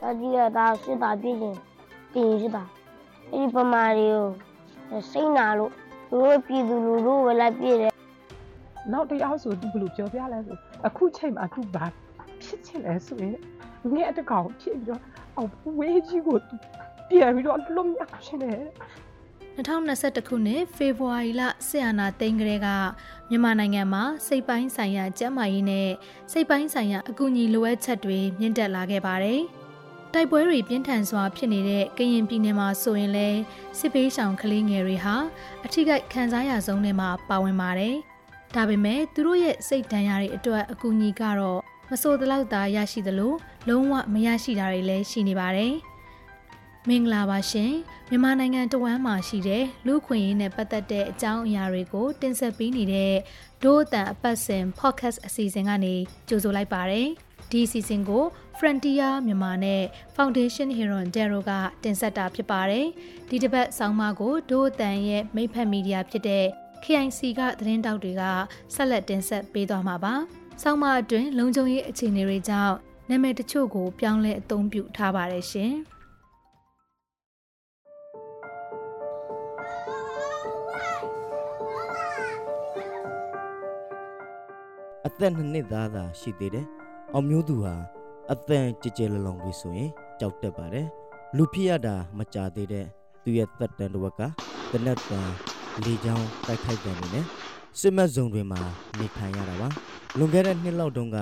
[0.00, 1.56] တာကြီးကဒါစစ်တာပြည့်ရင်
[2.14, 2.64] တင်စစ်တာ
[3.32, 4.08] အဲ့ဒီပမာတွေ
[4.90, 5.72] ကိုစိတ်နာလို့
[6.08, 7.92] သူတို့ပြည်သူလူထုဝလာပြည့်တယ်
[8.92, 10.56] နောက်တစ်ယောက်ဆိုသူဘယ်လိုပြောပြလဲဆို
[10.86, 11.84] အခုချိန်မှာသူဘာ
[12.42, 13.36] ဖြစ်ချင်လဲဆိုရင်
[13.94, 15.02] ငဲ့တကောင်ဖြစ်ပြီးတော့
[15.36, 16.54] အော်ဝေးကြီးကိုသူ
[17.08, 18.60] ပြန်ပြီးတော့လွတ်မြောက်ရှင်တယ်
[19.56, 22.68] 2021ခုနှစ်ဖေဖော်ဝါရီလဆီယနာသိန်းကလေးက
[23.30, 25.90] မြန်မာနိုင်ငံမှာစိတ်ပိုင်းဆိုင်ရာကျန်းမာရေးနဲ့
[26.32, 29.40] စိတ်ပိုင်းဆိုင်ရာအကူအညီလိုအပ်ချက်တွေမြင့်တက်လာခဲ့ပါတယ်။
[30.12, 33.40] တိုက်ပွဲတွေပြင်းထန်စွာဖြစ်နေတဲ့ကရင်ပြည်နယ်မှာဆိုရင်လည်း
[33.78, 35.16] စစ်ပေးဆောင်ကလေးငယ်တွေဟာ
[35.64, 37.94] အထိကိခံစားရဆုံးတွေမှာပါဝင်ပါတယ်။
[38.54, 41.60] ဒါပေမဲ့သူတို့ရဲ့စိတ်ဒဏ်ရာတွေအတွက်အကူအညီကတော့
[41.90, 43.32] မဆိုးတလောက်သာရရှိသလို
[43.68, 45.74] လုံးဝမရရှိတာတွေလည်းရှိနေပါတယ်။
[46.90, 47.72] မင်္ဂလာပါရှင်
[48.10, 53.14] မြန်မာနိုင်ငံတဝမ်းမှာရှိတဲ့လူခွင့်ရေးနဲ့ပတ်သက်တဲ့အကြောင်းအရာတွေကို တင်ဆက်ပေးနေတဲ့
[53.62, 55.94] ဒိုးအတန်အပတ်စဉ် podcast အစီအစဉ်ကနေ
[56.28, 57.08] ကြိုဆိုလိုက်ပါတယ်
[57.50, 58.24] ဒီအစီအစဉ်ကို
[58.58, 59.82] Frontier မြန်မာနဲ့
[60.16, 61.52] Foundation Hero Dero က
[61.84, 62.86] တင်ဆက်တာဖြစ်ပါတယ်
[63.28, 66.44] ဒီတစ်ပတ်ဆောင်းပါးကိုဒိုးအတန်ရဲ့မိဖက်မီဒီယာဖြစ်တဲ့
[66.84, 68.22] KIC ကသတင်းတောက်တွေက
[68.74, 70.14] ဆက်လက်တင်ဆက်ပေးသွားမှာပါ
[70.62, 72.74] ဆောင်းပါးအတွင်းလုံခြုံရေးအခြေအနေတွေကြောင့်
[73.10, 75.74] နာမည်တချို့ကိုပြောင်းလဲအသုံးပြုထားပါတယ်ရှင်။
[85.20, 86.66] သက်နှစ်နှစ်သားသာရှိသေးတယ်။
[87.14, 87.74] အောင်မျိုးသူဟာ
[88.32, 90.86] အသက်ကြည်ကြဲလလုံးလေးဆိုရင်ကြောက်တတ်ပါတယ်။
[91.36, 92.86] လူဖြစ်ရတာမကြသေးတဲ့
[93.22, 94.20] သူရဲ့သက်တမ်းတစ်ဝက်က
[94.72, 95.28] တနက်တန်
[95.84, 97.24] လေချောင်းတိုက်ခိုက်တယ်နေနဲ့
[97.80, 98.60] စစ်မက်ဇုံတွေမှာ
[98.98, 99.68] နေထိုင်ရတာပါ။
[100.18, 101.18] လွန်ခဲ့တဲ့နှစ်လောက်တုန်းက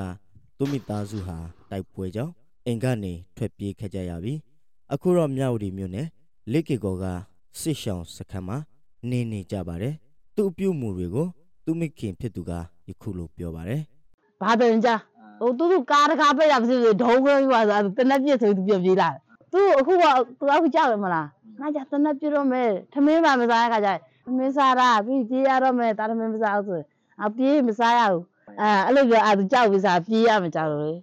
[0.58, 1.36] သူမိသားစုဟာ
[1.70, 2.32] တိုက်ပွဲကြောင့်
[2.66, 4.34] အိမ်ကနေထွက်ပြေးခဲ့ကြရပြီ။
[4.92, 6.06] အခုတော့မြောက်ဒီမြို့နယ်
[6.52, 7.04] လက်ကေကောက
[7.60, 8.56] စစ်ရှောင်းစခန်းမှာ
[9.10, 9.94] နေနေကြပါတယ်။
[10.34, 11.26] သူ့အပြုတ်မှုတွေကို
[11.64, 12.52] သူမိခင်ဖြစ်သူက
[12.88, 13.80] ယခုလိုပြောပါတယ်
[14.40, 14.90] ဘာတန်ကြ
[15.40, 19.08] ဟိုသူတို့ကားတကားပိတ်တာမသိဘူးဒုံခွဲပြီးသွားဆိုတနက်ပြစ်ဆိုသူပြန်ပြေးလာ
[19.52, 20.04] သူအခုက
[20.38, 21.28] သူအခုကြောက်ရမလား
[21.60, 23.90] ငါကြတနက်ပြစ်တော့မယ်ထမင်းပါမစားရခါကြ
[24.26, 26.82] ထမင်းစားတာပြီးပြေးရတော့မယ်တာထမင်းမစားဘူးဆို
[27.24, 28.22] အပြေးမစားရဘူး
[28.60, 30.94] အဲအဲ့လိုပြောအဲသူကြောက်ပြီးစားပြေးရမှာကြောက်လို့လေ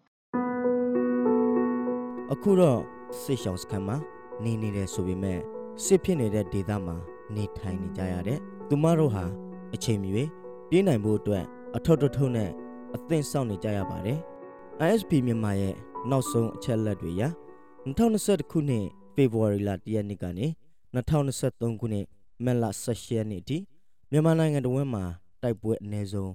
[2.31, 2.79] အခုတော့
[3.22, 3.97] စစ်ရှောင်းစခန်းမှာ
[4.44, 5.39] နေနေတယ်ဆိုပေမဲ့
[5.85, 6.95] စစ်ဖြစ်နေတဲ့ဒေသမှာ
[7.35, 8.39] နေထိုင်နေကြရတဲ့
[8.69, 9.25] သူမတို့ဟာ
[9.73, 10.09] အချိန်မီ
[10.69, 11.45] ပြေးနိုင်ဖို့အတွက်
[11.75, 12.49] အထောက်တထုံနဲ့
[12.95, 14.19] အသင့်ဆောင်နေကြရပါတယ်
[14.87, 15.75] ISP မြန်မာရဲ့
[16.09, 17.23] နောက်ဆုံးအချက်အလက်တွေအရ
[17.85, 20.47] 2021ခုနှစ်ဖေဖော်ဝါရီလ1ရက်နေ့ကနေ
[20.95, 22.05] 2023ခုနှစ်
[22.45, 23.57] မတ်လ18ရက်နေ့အထိ
[24.11, 25.03] မြန်မာနိုင်ငံတော်ဝန်မှာ
[25.43, 26.29] တိုက်ပွဲအနည်းဆုံး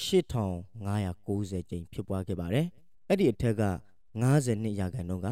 [0.00, 2.66] 8590ကြိမ်ဖြစ်ပွားခဲ့ပါတယ်
[3.08, 3.64] အဲ့ဒီအထက်က
[4.20, 5.30] 52ရာခိုင်နှုန်းကက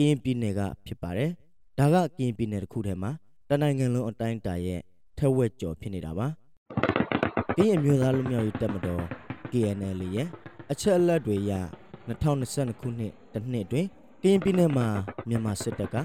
[0.00, 1.30] ရင်ပြည်နယ်ကဖြစ်ပါတယ်။
[1.78, 3.10] ဒါကကရင်ပြည်နယ်တစ်ခုထဲမှာ
[3.48, 4.80] တနိုင်ငံလုံးအတိုင်းအတာရဲ့
[5.18, 6.26] ထက်ဝက်ကျော်ဖြစ်နေတာပါ။
[7.58, 9.04] ကရင်မျိုးသားလူမျိုးရေးတပ်မတော်
[9.50, 10.28] KNL ရဲ့
[10.72, 11.52] အချက်အလက်တွေအရ
[12.08, 13.88] 2022ခုနှစ်တစ်နှစ်အတွင်း
[14.22, 14.86] ကရင်ပြည်နယ်မှာ
[15.28, 15.96] မြန်မာစစ်တပ်က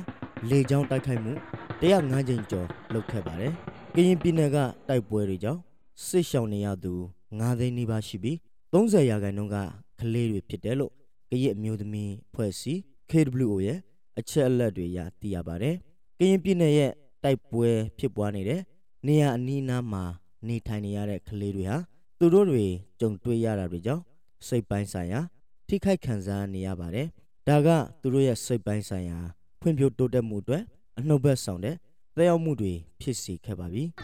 [0.50, 1.34] လေကြောင်းတိုက်ခိုက်မှု
[1.82, 3.54] 105ကြိမ်ကျော်လုပ်ခဲ့ပါတယ်။
[3.96, 4.58] ကရင်ပြည်နယ်က
[4.90, 5.62] တိုက်ပွဲတွေကြောင့်
[6.06, 6.94] စစ်ရှောင်နေရသူ
[7.30, 8.36] 9သိန်းနီးပါးရှိပြီး
[8.74, 9.58] 30ရာခိုင်နှုန်းက
[10.00, 10.92] ကလေးတွေဖြစ်တယ်လို့
[11.30, 12.80] ကရင်အမျိုးသမီးဖွဲ့စည်း
[13.12, 13.80] KWO ရဲ့
[14.20, 15.76] အချက်အလက်တွေရသိရပါတယ်။
[16.20, 16.92] ကရင်ပြည်နယ်ရဲ့
[17.24, 18.62] တိုက်ပွဲဖြစ်ပွားနေတဲ့
[19.08, 20.04] နေရာအနီးအနားမှာ
[20.48, 21.78] နေထိုင်နေရတဲ့ကလေးတွေဟာ
[22.20, 22.66] သူတို့တွေ
[23.00, 24.04] ကြုံတွေ့ရတာတွေကြောင့်
[24.48, 25.20] စိတ်ပိုင်းဆိုင်ရာ
[25.68, 27.08] ထိခိုက်ခံစားနေရပါတယ်။
[27.48, 27.70] ဒါက
[28.02, 29.18] သူတို့ရဲ့စိတ်ပိုင်းဆိုင်ရာ
[29.62, 30.64] ဖွံ့ဖြိုးတိုးတက်မှုအတွက်
[30.98, 31.76] အနှုတ်ဘက်ဆောင်တဲ့
[32.16, 33.84] သက်ရောက်မှုတွေဖြစ်စေခဲ့ပါပြီ။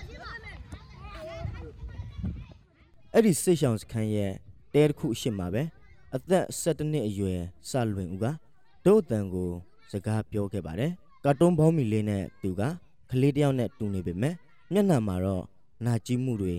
[3.13, 4.31] အဲ့ဒီစိတ်ရှောင်စခန်းရဲ့
[4.73, 5.63] တဲတစ်ခုအရှိမှာပဲ
[6.15, 7.39] အသက်17နှစ်အရွယ်
[7.69, 8.25] စလွင်ဦးက
[8.85, 9.49] ဒုတ်တန်ကို
[9.91, 10.91] စကားပြောခဲ့ပါတယ်
[11.25, 12.61] ကာတွန်းဘောင်းမီလေးနဲ့သူက
[13.09, 14.35] ကလေးတယောက်နဲ့တူနေပေမဲ့
[14.71, 15.43] မျက်နှာမှာတော့
[15.85, 16.55] နာကျင်မှုတွေ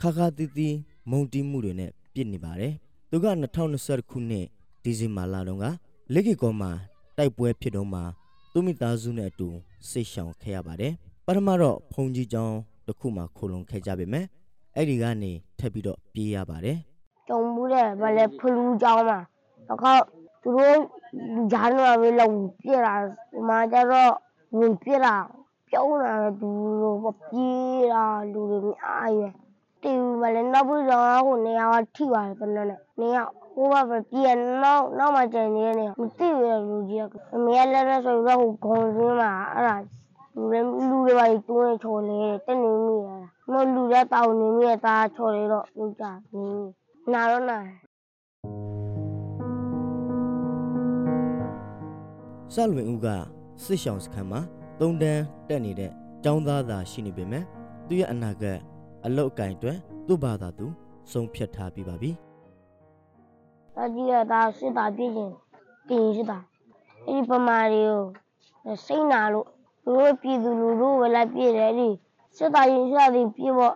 [0.00, 0.76] ခါခါတီးတီး
[1.10, 2.72] မုန်တီးမှုတွေနဲ့ပြည့်နေပါတယ်
[3.10, 3.26] သူက
[3.68, 4.46] 2020ခုနှစ်
[4.82, 5.64] ဒီဇင်ဘာလတုန်းက
[6.12, 6.70] လက်ကေကောမှာ
[7.16, 8.00] တိုက်ပွဲဖြစ်တော့မှ
[8.52, 9.48] သူမိသားစုနဲ့အတူ
[9.88, 10.92] ဆိတ်ရှောင်ခဲ့ရပါတယ်
[11.26, 12.56] ပထမတော့ဖုန်ကြီးကျောင်း
[12.86, 14.24] တစ်ခုမှခိုလုံခဲ့ကြပေမဲ့
[14.76, 16.78] အဲ့ဒီကနေထပ်ပြီးတော့ပြေးရပါတယ်
[17.28, 19.18] ကြုံမှုတဲ့ဗလဲဖလူကြောင်းမှာ
[19.68, 20.02] တော့
[20.42, 20.76] သူတို့
[21.52, 22.28] ဂျာနွာပဲလုံ
[22.62, 24.12] ပြတာဒီမှာကျတော့
[24.56, 25.14] ဝင်ပြတာ
[25.70, 26.50] ပြုံးလာသူ
[26.80, 26.96] လို
[27.28, 29.22] ပြေးတာလူတွေအားရ
[29.82, 33.22] တီဗလဲနောက်ပြီးတော့ဟိုနေရာကထိပါတယ်တနေ့နဲ့နေရာ
[33.54, 34.32] ဟိုဘက်ပြေ
[34.62, 39.76] နောက်နောက်မှကျန်နေနေမသိရလူကြီးကအမေလည်းလည်းဆိုတော့ဟိုဂုံစင်းမှာအဲ့ဒါ
[40.36, 46.04] လူတွေလူတွေပါတွင်းချော်လေတက်နေမိရတာမလူတွေတောင်းနေမိရတာချော်လေတော့လူကြ
[46.34, 46.48] နေ
[47.12, 47.58] နာတော့နာ
[52.54, 53.06] စလွင်ဦးက
[53.64, 54.40] စစ်ရှောင်းစခန်းမှာ
[54.80, 55.90] သုံးတန်းတက်နေတဲ့
[56.24, 57.44] ចောင်းသားသာရှိနေပေမဲ့
[57.86, 58.58] သူရဲ့အနာဂတ်
[59.06, 60.66] အလုတ်အကင်အတွက်သူ့ဘာသာသူ
[61.12, 62.10] ဆုံးဖြတ်ထားပြီးပါပြီ
[63.74, 65.34] တာကြီးကဒါစစ်တာပြည့်ချင်း
[65.88, 66.38] တင်စစ်တာ
[67.06, 69.46] အဲ့ဒီပမာတွေကိုစိတ်နာလို့
[69.84, 71.88] သူတို့ပြည်သူလူထုပဲလိုက်ပြည့်တယ်ဒီ
[72.36, 73.74] စစ်တာရင်စစ်တာရင်ပြည့်ပေါ့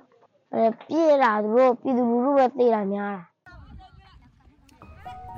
[0.55, 3.23] အဲပြည့်တာသူတို့ပြည်သူလူထုပဲသိတာများတာ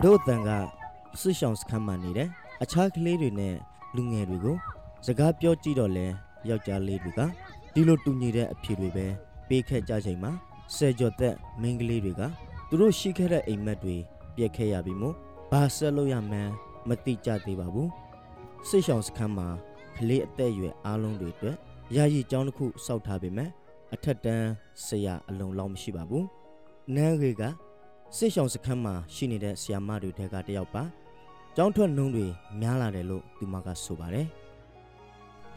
[0.02, 0.50] တို့အတန်က
[1.20, 2.28] ဆွရှောင်းစခန်းမှာနေတဲ့
[2.62, 3.54] အခြားကလေးတွေနဲ့
[3.96, 4.56] လူငယ်တွေကို
[5.06, 6.06] စကားပြောကြည့်တော့လဲ
[6.48, 7.20] ယောက်ျားလေးတွေက
[7.74, 9.06] ဒီလိုတူညီတဲ့အဖြေတွေပဲ
[9.48, 10.32] ပေးခဲ့ကြချိန်မှာ
[10.74, 12.22] ဆယ်ကျော်သက်မိန်းကလေးတွေက
[12.68, 13.96] သူတို့ရှိခဲ့တဲ့အိမ်မက်တွေ
[14.36, 15.14] ပြက်ခဲ့ရပြီမို့
[15.50, 16.52] ဘာဆက်လို့ရမှန်း
[16.88, 17.90] မသိကြသေးပါဘူး
[18.68, 19.48] ဆွရှောင်းစခန်းမှာ
[19.96, 21.56] ကလေးအသက်အရွယ်အားလုံးတွေအတွက်
[21.96, 23.50] ယာယီကျောင်းတစ်ခုစောက်ထားပေမဲ့
[23.94, 24.48] အထက်တန်း
[24.84, 26.26] ဆရာအလုံးလောက်မရှိပါဘူး
[26.94, 27.42] နန်းတွေက
[28.16, 30.84] စစ်ရှောင်စခန်းမှာရှိနေတဲ့ဆီယာမတွေထဲကတယောက်ပါ။
[31.56, 32.26] ကျောင်းထွက်နှုံးတွေ
[32.60, 34.28] များလာတယ်လို့သူမကဆိုပါတယ်။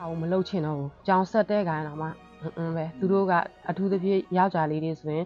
[0.02, 3.34] အောင်မလုပ်ချင်တော့ဘူး။ကြောင်ဆက်တဲ့ခိုင်းတော့မှအင်းအင်းပဲသူတို့က
[3.70, 5.26] အထူးသဖြင့်ယောက်ျားလေးတွေဆိုရင်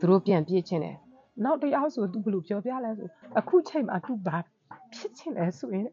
[0.00, 0.96] သူတို့ပြန်ပြစ်ချင်တယ်။
[1.44, 3.08] နောက်တစ်ယောက်ဆိုသူဘယ်လိုပြောပြလဲဆို
[3.38, 4.38] အခုချိန်မှာသူဘာ
[4.94, 5.84] ဖြစ်ချင်လဲဆိုရင်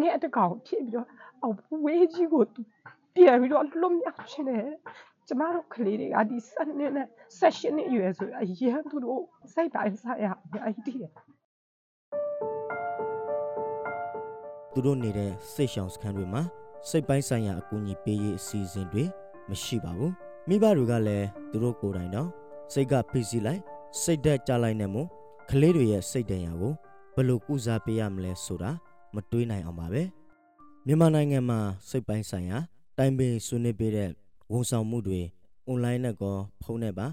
[0.00, 1.08] ငဲ့တကောင်ဖြစ်ပြီးတော့
[1.42, 2.60] အော်ဝေးကြီးကိုသူ
[3.16, 4.66] ပြန်ပြီးတော့လွတ်မြောက်ချင်တယ်။
[5.26, 7.06] ကျမတို့ကလေးတွေကဒီစနေနဲ့
[7.38, 9.20] ဆက်ရှင်နဲ့ရွယ်ဆိုအရင်သူတို့
[9.54, 11.12] စိတ်တိုင်းဆိုင်ရအများကြီးတည်တယ်။
[14.72, 16.42] သူတို့နေတဲ့စစ်ရှောင်စခန်းတွေမှာ
[16.88, 19.04] စိတ်ပိုင်းဆိုင်ရာအကူအညီပေးရေးအစီအစဉ်တွေ
[19.50, 20.12] မရှိပါဘူး။
[20.48, 22.28] မိဘတွေကလည်းသူတို့ကိုယ်တိုင်တော့
[22.72, 23.60] စိတ်ကဖိစီလိုက်
[24.02, 25.08] စိတ်သက်ကြလိုက်နေမို့
[25.50, 26.72] ကလေးတွေရဲ့စိတ်တန်ရာကို
[27.14, 28.70] ဘယ်လိုကုစားပေးရမလဲဆိုတာ
[29.14, 30.02] မတွေးနိုင်အောင်ပါပဲ။
[30.86, 31.58] မြန်မာနိုင်ငံမှာ
[31.88, 32.58] စိတ်ပိုင်းဆိုင်ရာ
[32.98, 34.10] တိုင်ပင်ဆွေးနွေးပေးတဲ့
[34.52, 35.20] ဝန်ဆောင်မှုတွေ
[35.66, 37.06] အွန်လိုင်းနဲ့ကောဖုန်းနဲ့ပါ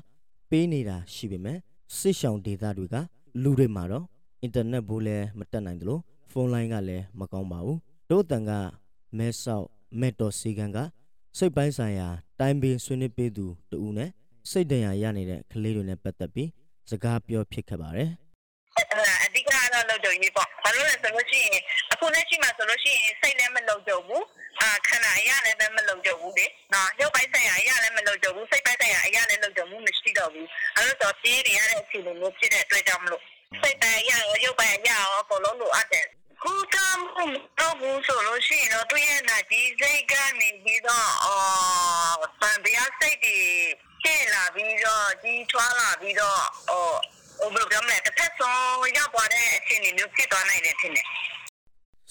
[0.50, 1.58] ပေးနေတာရှိပေမဲ့
[1.98, 2.96] စစ်ရှောင်ဒေသတွေက
[3.44, 4.06] လူတွေမှာတော့
[4.42, 6.00] အင်တာနက်ဘူးလည်းမတက်နိုင်သလို
[6.32, 7.80] ဖုန်းလိုင်းကလည်းမကောင်းပါဘူး
[8.10, 8.52] တို့တန်က
[9.18, 9.68] မဲဆောက်
[10.00, 10.78] မက်တော်စီကန်က
[11.38, 12.08] စိတ်ပိုင်းဆိုင်ရာ
[12.40, 14.10] တိုင်ပင်ဆွေးနွေးပေးသူတူဦးနဲ့
[14.50, 16.50] စိတ်တန်ရာရနေတဲ့ကလေးတွေနဲ့ပတ်သက်ပြီး
[16.90, 18.10] စကားပြောဖြစ်ခဲ့ပါတယ်
[19.24, 21.62] အဓိကတော့လုံခြုံရေးပေါ့ဘာလို့လဲဆိုလို့ရှိရင်
[21.92, 24.26] အခုလက်ရှိမှာဆိုလို့ရှိရင်စိတ်လည်းမလုံခြုံဘူး
[24.62, 33.24] အာခန္ဓာအရာလည်းပဲမလုံခြုံဘူးလေနော်ရုပ်ပိုင်းဆိုင်ရာအရာလည်းမလုံခြုံဘူးစိတ်ပိုင်းဆိုင်ရာအရာလည်းလုံခြုံမှုမရှိတော့ဘူးအဲလိုတော့ပြေးရတဲ့အခြေအနေမျိုးဖြစ်တဲ့အတွက်ကြောင့်မလို့
[33.62, 36.06] စိတ်ပိုင်းအရာရောရုပ်ပိုင်းအရာရောအကုန်လုံးလိုအပ်တယ်
[36.44, 37.26] ခုတမ်းမှု
[37.60, 43.38] တော့ဘူးဆိုလို့ရှိရင်တော့သူရဲ့နာဒီစိတ်ကနေပြီးတော့အော်တန်တရားစိတ်တွေ
[44.04, 46.98] ကျဲလာပြီးတော့ကြီးထွားလာပြီးတော့အော်
[47.40, 51.06] ဟိုဘယ်လိုပြောမလဲတစ်ဖက်ဆုံးရောက်သွားတဲ့အခြေအနေမျိုးဖြစ်သွားနိုင်တယ်ထင်တယ်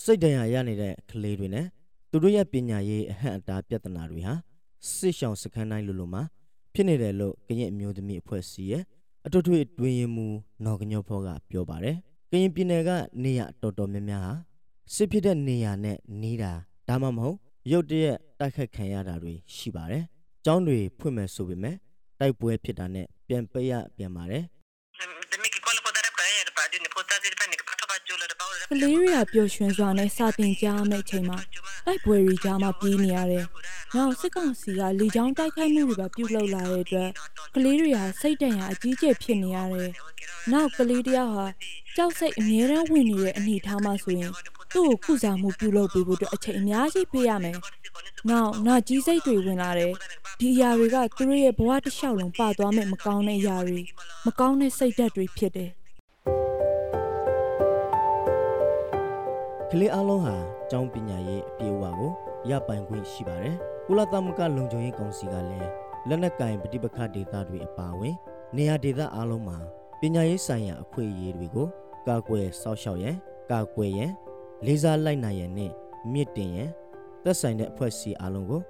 [0.02, 1.66] စိတ်တန်ရာရနေတဲ့ကလေးတွေနဲ့
[2.10, 4.34] သူတို့ရဲ့ပညာရေးအဟန့်အတားပြဿနာတွေဟာ
[4.94, 6.22] စစ်ရှောင်စခန်းတိုင်းလိုလိုမှာ
[6.74, 8.82] ဖြစ်နေတယ်လို့ကရင်အမျိုးသမီးအဖွဲ့အစည်းရဲ့
[9.26, 10.26] အထွတ်ထွေတွင်ရင်မူ
[10.64, 11.96] နော်ကညောဖောကပြောပါတယ်
[12.30, 12.90] ကရင်ပြည်နယ်က
[13.24, 14.32] နေရတော်တော်များများဟာ
[14.94, 16.52] စစ်ဖြစ်တဲ့နေရာနဲ့နေတာ
[16.88, 17.36] ဒါမှမဟုတ်
[17.70, 20.04] ရုတ်တရက်တိုက်ခတ်ခံရတာတွေရှိပါတယ်
[20.44, 21.76] ကျောင်းတွေဖွင့်မယ်ဆိုပေမဲ့
[22.20, 24.44] တိုက်ပွဲဖြစ်တာနဲ့ပြန်ပိတ်ရပြန်ပါတယ်
[25.32, 27.96] de mi que cuál poder para ir para de poder de para que para para
[28.08, 31.36] yo le para ကလေးတွေကပျော်ရွှင်စွာနဲ့စာတင်ကြမယ့်အချိန်မှာ
[31.86, 33.44] တိုက်ပွဲတွေကြားမှာပြေးနေရတယ်။
[33.96, 37.10] နောက်စစ်ကောင်စီကလေကြောင်းတိုက်ခိုက်မှုတွေပါပြုလုပ်လာတဲ့အတွက်
[37.54, 39.90] ကလေးတွေဟာစိတ်တန်ရာအကြီးကျယ်ဖြစ်နေရတယ်။
[40.52, 41.46] နောက်ကလေးတယောက်ဟာ
[41.96, 44.32] ကြောက်စိတ်အမြဲတမ်းဝင်နေတဲ့အနေအထားမှဆိုရင်
[44.74, 47.58] သူ့ကိုကုစားမှုပြုလုပ်ပေးဖို့အတွက်အချိန်အများကြီးပေးရမယ်။
[48.30, 49.92] နောက်နာကြီးစိတ်တွေဝင်လာတယ်။
[50.40, 53.80] ဒီအရာတွေကသူတို့ရဲ့ဘဝတစ်လျှောက်လုံးပါသွားမဲ့မကောင်းတဲ့အရာတွေ
[54.26, 55.70] မကောင်းတဲ့စိတ်ဓာတ်တွေဖြစ်တယ်
[59.70, 60.36] ကလေးအလုံးဟာ
[60.70, 62.10] ကျောင်းပညာရေးအပြည့်အဝကို
[62.50, 63.56] ရပိုင်ခွင့်ရှိပါတယ်။
[63.92, 65.70] ကုလသမဂ္ဂလုံခြုံရေးကောင်စီကလည်း
[66.08, 68.14] လက်နက်ကင်ပဋိပက္ခဒေသတွေအပါအဝင်
[68.56, 69.58] နေရာဒေသအလုံးမှာ
[70.00, 71.68] ပညာရေးဆိုင်ရာအခွင့်အရေးတွေကို
[72.08, 73.16] ကာကွယ်စောင့်ရှောက်ရန်
[73.52, 74.12] ကာကွယ်ရန်
[74.66, 75.72] လေးစားလိုက်နိုင်ရန်နဲ့
[76.12, 76.70] မြင့်တင်ရန်
[77.24, 78.62] သက်ဆိုင်တဲ့အဖွဲ့အစည်းအလုံးကို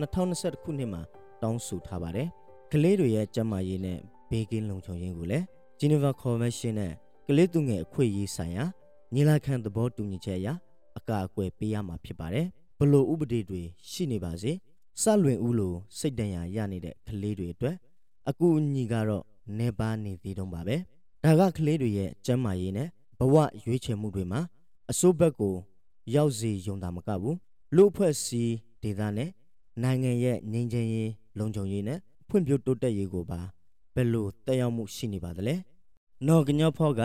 [0.00, 1.02] 2021ခုနှစ်မှာ
[1.42, 2.28] တောင်းဆိုထားပါတယ်။
[2.72, 3.98] ကလေးတွေရဲ့ကျန်းမာရေးနဲ့
[4.30, 5.44] ဘေးကင်းလုံခြုံရေးကိုလည်း
[5.80, 6.92] Geneva Convention နဲ့
[7.28, 8.64] ကလေးသူငယ်အခွင့်အရေးဆိုင်ရာ
[9.14, 10.48] ညီလာခံသဘောတူညီချက်အရ
[10.98, 14.52] အကာအကွယ်ပေးရမှာဖြစ်ပါတယ်ဘလို့ဥပဒေတွေရှိနေပါစေ
[15.02, 17.76] စလွင်ဦးလိုစိတ်တန်ရာရနေတဲ့ကလေးတွေအတွက်
[18.30, 19.24] အကူအညီကတော့
[19.58, 20.76] နေပါနေသေးတော့ပါပဲ
[21.24, 22.88] ဒါကကလေးတွေရဲ့ကျန်းမာရေးနဲ့
[23.18, 24.40] ဘဝရွေးချယ်မှုတွေမှာ
[24.90, 25.54] အစိုးဘက်ကို
[26.14, 27.36] ရောက်စီယုံတာမကဘူး
[27.76, 29.30] လူအဖွဲ့အစည်းဒေသနဲ့
[29.82, 33.40] နိုင်ငံရဲ့ငြိမ်းချမ်းရေးလုံခြုံရေးနဲ့ဖွံ့ဖြိုးတိုးတက်ရေးကိုပါ
[33.94, 35.54] ဘယ်လိုတက်ရောက်မှုရှိနေပါသလဲ
[36.26, 37.00] နော်ကညောဖောက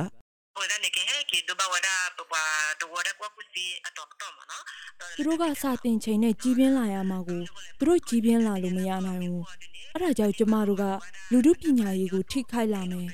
[5.15, 7.41] သူတို့ကစာတင်ချိန်နဲ့ကြီးပြင်းလာရမှာကို
[7.79, 9.43] သူတို့ကြီးပြင်းလာလို့မရနိုင်ဘူး
[9.93, 10.83] အဲ့ဒါကြောင့်ကျမတို့က
[11.31, 13.09] လူမှုပညာရေးကိုထိခိုက်လာမယ်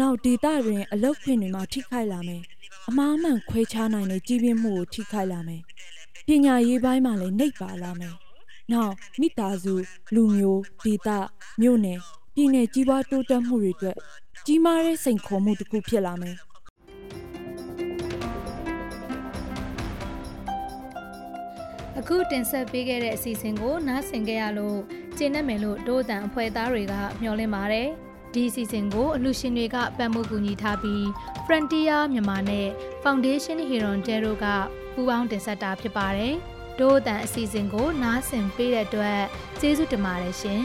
[0.00, 2.42] နောက်ဒေတာတွင်အလုပ်ခွင့်တွေမှာထိခိုက်လာမယ်
[2.88, 5.62] အမားအမှန်ခွဲခြားနိုင်တဲ့ကြီးပြင်းမှုကိုထိခိုက်လာမယ်
[6.26, 8.14] ပညာရေးပိုင်းမှာလည်းနှိပ်ပါလာမယ်
[8.72, 9.74] နောက်မိသားစု
[10.14, 11.18] လူမျိုးဒေတာ
[11.60, 11.98] မြို့နယ်
[12.34, 13.96] ပြည်내ကြီးပွားတိုးတက်မှုတွေအတွက်
[14.46, 16.36] ကြီးမားတဲ့စိန်ခေါ်မှုတစ်ခုဖြစ်လာမယ်
[21.98, 24.78] အခုတင်ဆက်ပေးခဲ့တဲ့အစီအစဉ်ကိုနားဆင်ကြရလို့
[25.16, 27.88] ကျင်းနေမယ်လို့ဒို့အတန်အဖွဲ့သားတွေကမျှော်လင့်ပါတယ်
[28.34, 31.02] ဒီအစီအစဉ်ကိုအလှူရှင်တွေကပံ့ပိုးကူညီထားပြီး
[31.46, 32.68] Frontier မြန်မာနဲ့
[33.02, 34.44] Foundation Heron Dero က
[34.94, 36.34] ပူးပေါင်းတင်ဆက်တာဖြစ်ပါတယ်
[36.78, 39.20] ဒို့အတန်အစီအစဉ်ကိုနားဆင်ပေးတဲ့အတွက်
[39.60, 40.62] ကျေးဇူးတင်ပါတယ်ရှင်